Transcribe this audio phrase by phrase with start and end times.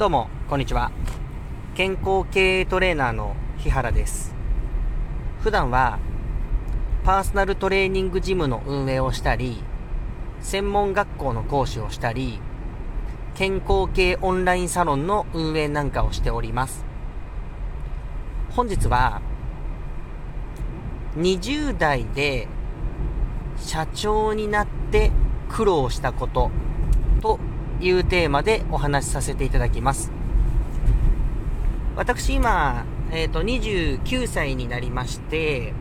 [0.00, 0.92] どうも、こんにちは。
[1.74, 4.34] 健康経営トレーナーの日原です。
[5.42, 5.98] 普段は、
[7.04, 9.62] パーソナルトレーニングジムの運営をしたり、
[10.40, 12.40] 専門学校の講師をしたり、
[13.34, 16.86] 健康系オンラインサロンの運営なんかをしております。
[18.52, 19.20] 本日は、
[21.18, 22.48] 20代で
[23.58, 25.10] 社長になって
[25.50, 26.50] 苦労したこと
[27.80, 30.12] いうテーマでお話しさせていただきます。
[31.96, 35.74] 私今、えっ、ー、と、29歳になりまして、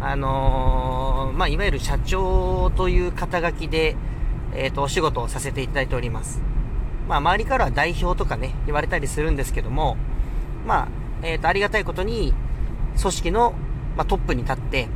[0.00, 3.96] あのー、まあ、いわゆる社長という肩書きで、
[4.54, 6.40] えっ、ー、と、お仕事をさせていただいております。
[7.08, 9.96] まあ、周りからは代表とかね、言われたりするんですけども、
[10.66, 10.88] まあ、
[11.22, 12.34] えっ、と、ありがたいことに、
[13.00, 13.54] 組織の、
[13.96, 14.88] まあ、トップに立って、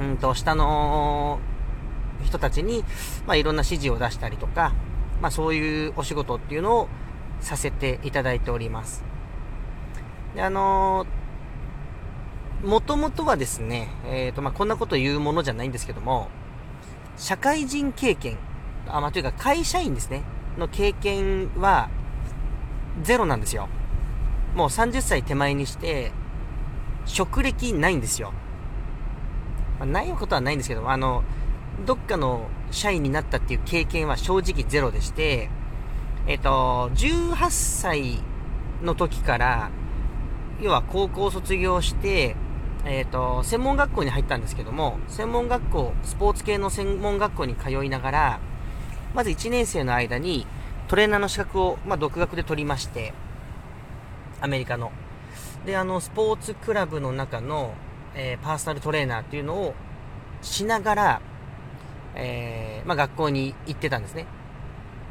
[0.00, 1.40] うんと、下の
[2.24, 2.84] 人たちに、
[3.26, 4.72] まあ、いろんな指示を出したりとか、
[5.20, 6.88] まあ、そういうお仕事っていうのを
[7.40, 9.04] させていただいております。
[10.34, 16.28] で、あのー、もともとはですね、えっ、ー、と、まあ、こんなこと言うものじゃないんですけども、
[17.16, 18.38] 社会人経験、
[18.88, 20.22] あ、まあ、というか会社員ですね、
[20.58, 21.88] の経験は
[23.02, 23.68] ゼロなんですよ。
[24.54, 26.12] もう30歳手前にして、
[27.06, 28.32] 職歴ないんですよ。
[29.78, 31.24] まあ、ないことはないんですけど、あの、
[31.86, 35.50] どっかの社員になったっていう経験は正直ゼロでして、
[36.26, 38.18] えっ、と、18歳
[38.82, 39.70] の時から、
[40.60, 42.36] 要は高校卒業して、
[42.84, 48.40] えっ、と、専門学校に入ったんですけども、専門学校、スポーツ系の専門学校に通いながら、
[49.14, 50.46] まず1年生の間に
[50.88, 53.12] トレーナーの資格を、まあ、独学で取りまして、
[54.40, 54.92] アメリカの。
[55.64, 57.74] で、あの、スポーツクラブの中の、
[58.14, 59.74] えー、パーソナルトレーナーっていうのを
[60.42, 61.20] しながら、
[62.14, 64.26] えー、まあ、学校に行ってたんですね。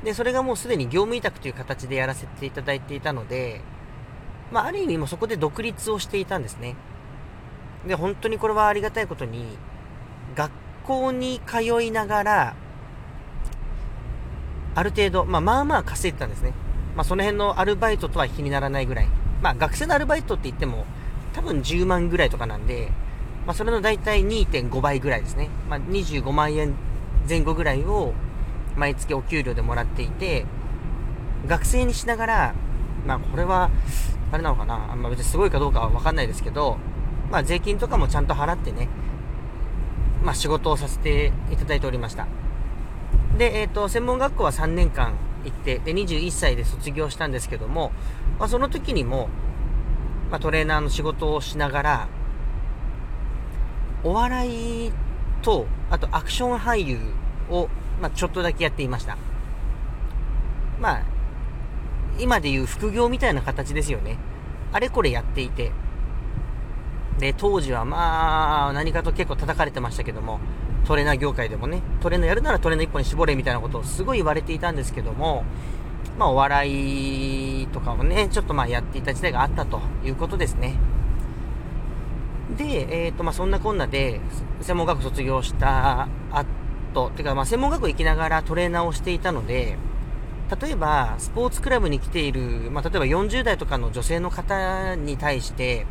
[0.03, 3.61] で、それがもうすでに業務委託という形でやらせていただいていたので、
[4.51, 6.75] まあ、ある意味もそこで独立をしていたんですね。
[7.87, 9.57] で、本当にこれはありがたいことに、
[10.35, 10.51] 学
[10.83, 12.55] 校に通いながら、
[14.75, 16.53] ある程度、まあ、まあまあ稼いでたんですね。
[16.95, 19.07] まあ、その辺のアルバイトとは比にならないぐらい。
[19.41, 20.85] まあ、学生のアルバイトって言っても、
[21.33, 22.91] 多分10万ぐらいとかなんで、
[23.45, 25.49] まあ、それの大体2.5倍ぐらいですね。
[25.69, 26.73] まあ、25万円
[27.27, 28.13] 前後ぐらいを
[28.75, 30.45] 毎月お給料でもらっていて、
[31.47, 32.55] 学生にしながら、
[33.05, 33.69] まあこれは、
[34.31, 36.77] あれなのかな、あんま別にすごいかどうかはわかんないですけど、
[37.31, 38.87] まあ税金とかもちゃんと払ってね、
[40.23, 42.27] まあ仕事をさせていただいておりました。
[43.37, 45.13] で、えっ、ー、と、専門学校は3年間
[45.45, 47.91] 行って、で、21歳で卒業したんですけども、
[48.37, 49.29] まあその時にも、
[50.29, 52.07] まあトレーナーの仕事をしながら、
[54.03, 54.91] お笑い
[55.41, 56.99] と、あとアクション俳優
[57.49, 57.69] を、
[58.01, 59.17] まあ、ちょっとだけやっていました。
[60.79, 61.01] まあ、
[62.19, 64.17] 今でいう副業みたいな形ですよね。
[64.71, 65.71] あれこれやっていて。
[67.17, 70.39] で、当時はまあ、何かと結構叩かれてましたけども、
[70.85, 75.43] トレーナー業界でもね、トレーナーやるならトレーナー一本に絞れみたいなことをすごい言われていたんですけども、
[76.17, 80.75] まあ、お笑いとかをね、ちょっとまあやっていた時代があったということですね。
[82.57, 84.19] で、えっ、ー、と、まあ、そんなこんなで、
[84.61, 89.77] 専門学校卒業した後、てか、まあ、専門学校行きながらトレーナーをしていたので、
[90.61, 95.85] 例えば、スポーツクラブに来ている、まあ、例えば40代とかの女性の方に対して、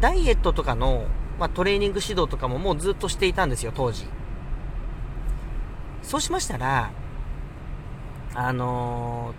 [0.00, 1.06] ダイエットとかの、
[1.38, 4.06] まあ、トレーニング指導とかももうずっとしていたんですよ、当時。
[6.02, 6.90] そうしましたら、
[8.34, 9.34] あの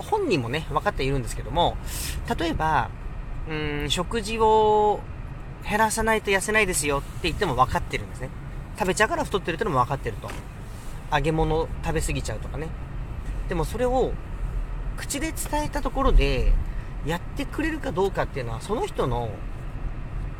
[0.00, 1.76] ー、本人もね、分かっているんですけども、
[2.38, 2.90] 例えば、
[3.48, 5.00] うん、食事を
[5.68, 8.30] 減らさないと痩せないですよって言っても分かってるんですね。
[8.78, 10.28] 食べちゃうから太ってるってのも分かってると。
[11.12, 12.68] 揚げ物食べ過ぎちゃうとかね。
[13.48, 14.12] でもそれを
[14.96, 16.52] 口で伝えたところで
[17.06, 19.30] やってくれるかどうかっていうのはその人の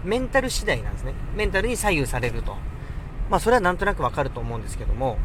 [0.04, 1.14] メンタル次第なんですね。
[1.34, 2.56] メンタルに左右されると。
[3.30, 5.18] まあそれはなんとなくわかると思うんですけども、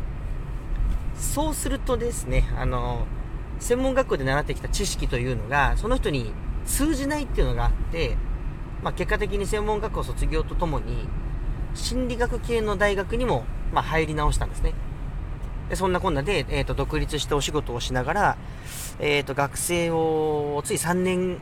[1.17, 3.05] そうするとですね、あの、
[3.59, 6.32] 専門学校で習ってきた知識というのが、その人に
[6.70, 8.16] 通じないっていうのがあって、
[8.82, 11.10] まあ、結果的に専門学校卒業とともに、
[11.74, 13.44] 心理学系の大学にも、
[13.74, 14.74] ま、入り直したんですね。
[15.70, 18.38] でそんなこんなで、え、ー、と、独立してお仕事をしながら、
[19.00, 21.38] え、ー、と、学生を、つい3年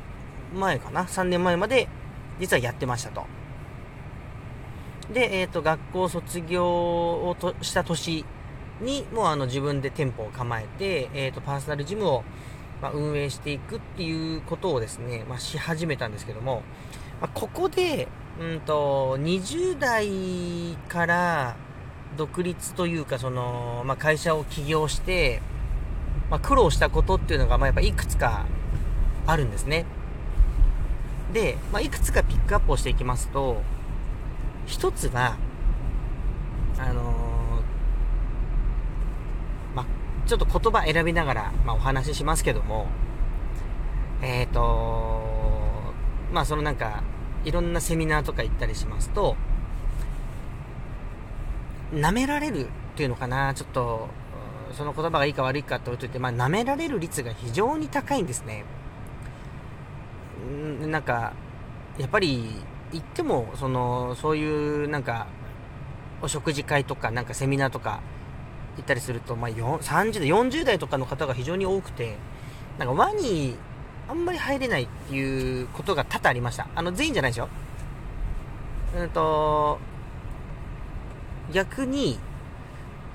[0.54, 1.88] 前かな ?3 年前まで、
[2.40, 3.26] 実はやってましたと。
[5.14, 8.26] で、え、ー、と、学校卒業をとした年
[8.82, 12.24] に、もうあの、自分で店舗を構えて、えっ、と、パーソナルジムを、
[12.82, 16.64] まあ、運営していくっていうことをですね、まあ、し始めたんですけども、
[17.22, 18.08] まあ、ここで、
[18.40, 21.56] うんと、20代から
[22.18, 25.42] 独立というか、その、まあ、会社を起業して、
[26.30, 28.46] まあ、苦労したことっていうのが、まあ、やっぱいくつか
[29.26, 29.86] あるんですね。
[31.34, 33.62] で、まあ、いくつかピックアップをしていきますと、
[34.66, 35.38] 一つは、
[36.78, 39.86] あのー、まあ、
[40.28, 42.88] ちょっと言葉選びながら、まあ、お話ししますけども、
[44.22, 45.28] えっ、ー、と
[46.32, 47.04] まあ、そのなんか、
[47.46, 49.36] いろんなセミナーとか行ったりしますと、
[51.94, 54.10] 舐められるっていうのかな、ちょっと、
[54.74, 58.66] その言葉がいいか悪いかって置いといて、まあ、舐められる率が非常に高いんですね。
[60.52, 61.34] んなんか、
[61.98, 65.28] やっぱり、行っても、その、そういう、なんか、
[66.22, 68.02] お食事会とか、なんかセミナーとか、
[68.78, 72.16] 行ったりすると、まあ、30代、40代とかの方が非常に多くて、
[72.78, 73.56] なんか輪に
[74.08, 76.68] あんまり入れないっていうことが多々ありました。
[76.76, 77.50] あの、全員じゃないですよ。
[78.98, 79.80] うんと、
[81.52, 82.20] 逆に、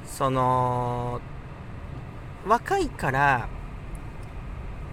[0.04, 1.20] その、
[2.46, 3.48] 若いから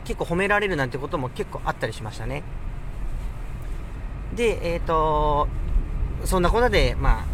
[0.05, 2.43] 結構褒められるなんてことも結構あったりしましたね。
[4.35, 5.47] で、えっ、ー、と、
[6.25, 7.25] そんなこんなで、まあ、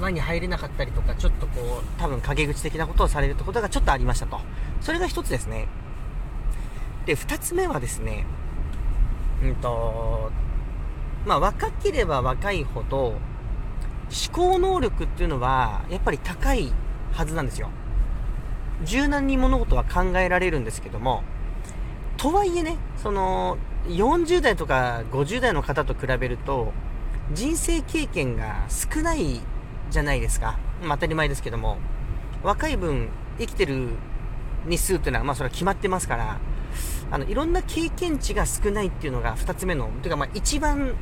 [0.00, 4.40] 輪に入れなかったりとか、ちょっとこう、多分陰口的なことをされるってことがちょっとありましたと。
[4.80, 5.68] それが一つですね。
[7.06, 8.26] で、二つ目はですね、
[9.42, 10.30] うんと、
[11.24, 13.20] まあ、若ければ若いほど、思
[14.32, 16.72] 考能力っていうのは、やっぱり高い
[17.12, 17.70] はずなんですよ。
[18.84, 21.22] 柔軟に物事は考えられるんですけども、
[22.16, 23.58] とはいえね、その、
[23.88, 26.72] 40代とか50代の方と比べると、
[27.32, 29.40] 人生経験が少ない
[29.90, 30.58] じゃないですか。
[30.82, 31.78] まあ、当たり前ですけども、
[32.42, 33.88] 若い分、生きてる
[34.66, 36.38] 日数っていうのは、まあ、それは決まってますから、
[37.10, 40.94] あの、いろんな経験値が少ないっていうのが2つ目の、ていうか、まあ、一番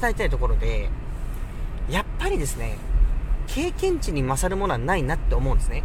[0.00, 0.90] 伝えたいところで、
[1.88, 2.78] やっぱりですね、
[3.46, 5.84] 経験値に勝るものはないなって思うんですね。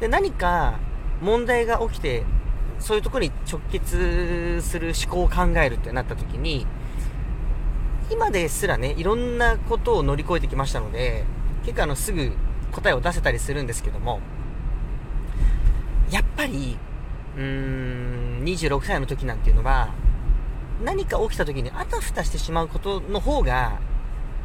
[0.00, 0.78] で、何か
[1.22, 2.24] 問題が起きて、
[2.78, 6.66] そういうところに直結する思考を考えるってなった時に、
[8.08, 11.24] 今ですらね、いろんなことを乗り越えてきましたので、
[11.64, 12.32] 結構あの、すぐ
[12.70, 14.20] 答えを出せたりするんですけども、
[16.10, 16.78] やっぱり、
[17.36, 19.88] うーん、26歳の時なんていうのは、
[20.84, 23.80] 何か起きた時にあたふたしてしまうことの方が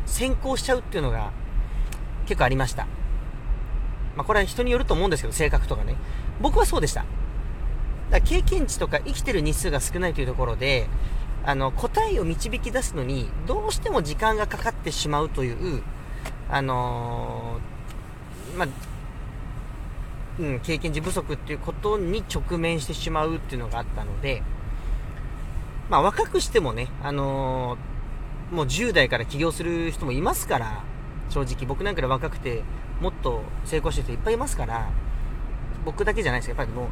[0.05, 1.31] 先行しちゃうっていうのが
[2.25, 2.87] 結構ありました。
[4.15, 5.95] まあこれは人によると思うんですけど、性格とかね。
[6.41, 7.01] 僕はそうでした。
[7.01, 7.09] だか
[8.11, 10.87] ら経験値とか生きてる日数が少ないというところで、
[11.43, 15.81] あの、答えを導き出すのに、どうしても時間がかかってしまうという、
[16.49, 18.67] あのー、まあ、
[20.39, 24.43] うん、経験値不足っていうことに直面してしまうっていうのがあったので、
[25.89, 30.83] まあ若くしてもね、あのー、もう10代から起業する人もいますから、
[31.29, 32.63] 正直僕なんかで若くて
[33.01, 34.89] もっと成功してる人いっぱいいますから、
[35.85, 36.89] 僕だけじゃないですやっぱりも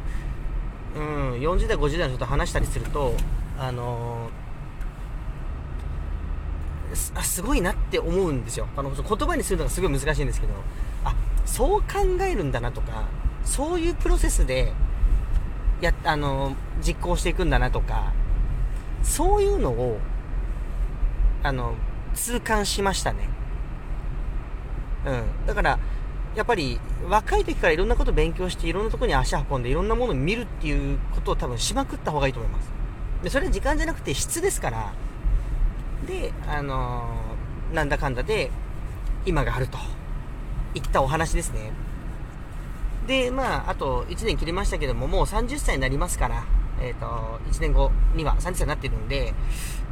[0.96, 3.14] う、うん、40代、50代の人と話したりすると、
[3.58, 4.39] あのー、
[7.14, 8.66] あすごいなって思うんですよ。
[8.76, 10.52] あの、言葉にするのがすごい難しいんですけど、
[11.04, 11.14] あ、
[11.46, 11.86] そう考
[12.22, 13.04] えるんだなとか、
[13.44, 14.72] そういうプロセスで、
[15.80, 16.54] や、あの、
[16.84, 18.12] 実行していくんだなとか、
[19.02, 19.98] そういうのを、
[21.42, 21.74] あの、
[22.14, 23.28] 痛感しましたね。
[25.06, 25.46] うん。
[25.46, 25.78] だから、
[26.36, 26.78] やっぱり、
[27.08, 32.70] 若い時からいろんなこと勉強して、いろんなとこに足運んで、いろんなものを見るっていうことを多分しまくった方がいいと思います。
[33.22, 34.92] で、それは時間じゃなくて質ですから、
[36.10, 38.50] で、あのー、なんだかんだで、
[39.24, 39.78] 今があると。
[40.74, 41.72] いったお話ですね。
[43.06, 46.44] で、まあ、あと1年切りましたけども、もう30歳になりますから、
[46.80, 49.34] えっ、ー、と、1年後には30歳になってるんで、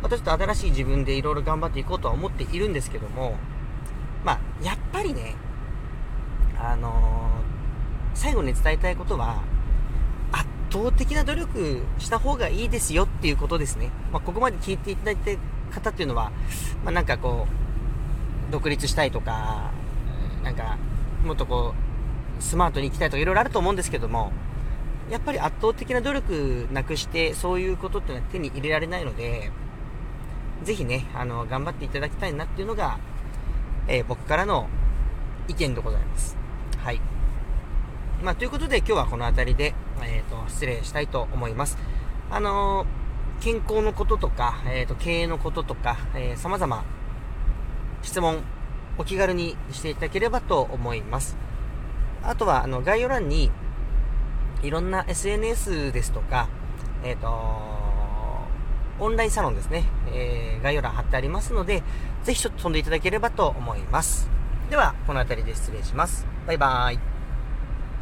[0.02, 3.36] またちょっと新しい自分でいろいろ頑張っていこうとは思っているんですけども、
[4.24, 5.34] まあ、やっぱりね、
[6.58, 9.42] あのー、最後に伝えたいことは、
[10.32, 13.90] 圧倒的な努力した方がいいですよっていうことですね。
[14.12, 15.30] まあ、ここまで聞いていただいた
[15.68, 16.32] 方っていうのは、
[16.84, 17.46] まあ、なんかこ
[18.48, 19.70] う、独立したいとか、
[20.42, 20.78] なんか、
[21.24, 21.74] もっとこ
[22.38, 24.32] う、スマートに行きたいとかいろいろあると思うんですけども、
[25.10, 29.50] やっぱり圧倒的な努力なくして、そういうことっていうのは手に入れられないので、
[30.62, 32.98] ぜひね、あの、頑張っていただきたいなっていうのが、
[33.86, 34.68] えー、僕からの
[35.48, 36.36] 意見でございます。
[36.78, 37.00] はい。
[38.22, 41.78] まあ、ということで今日はこの辺りで、えっ、ー、と、失礼したいと思います。
[42.30, 42.86] あのー、
[43.40, 46.84] 健康のこととか、えっ、と、経営のこととか、えー、様々、
[48.02, 48.42] 質問、
[48.98, 51.36] お気軽にしていただければと思います。
[52.22, 53.50] あとは、あの、概要欄に、
[54.62, 56.48] いろんな SNS ですとか、
[57.04, 57.28] えっ、ー、と、
[59.00, 61.84] オンラインサロンですね、えー、概要欄貼ってありますので、
[62.24, 64.28] ぜひちょっと飛んでいただければと思います。
[64.68, 66.26] では、この辺りで失礼します。
[66.46, 67.07] バイバーイ。